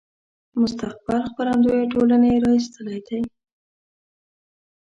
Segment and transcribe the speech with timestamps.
[0.61, 3.21] مستقبل خپرندويه ټولنې را ایستلی دی.